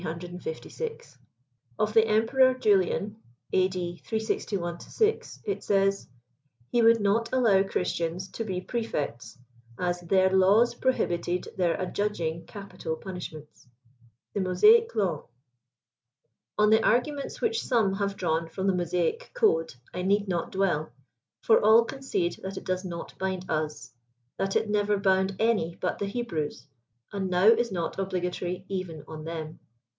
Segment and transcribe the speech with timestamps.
[0.01, 0.57] J
[1.77, 3.17] Of the Emperor Julian
[3.53, 3.67] (A.
[3.67, 4.01] D.
[4.03, 9.37] 361 6) it says, <* He would not allow Christians to be prae fects,
[9.77, 13.67] as their laws prohibited their adjudging capital punishments.
[14.33, 15.25] THE MOSAIC LAW.
[16.57, 20.91] On the arguments which some have drawn from the Mosaic code I need not dwell,
[21.43, 23.93] for all concede that it does not bind us;
[24.37, 26.65] that it never bound any but the Hebrews,
[27.13, 29.59] and now is not obii gatorv even on them.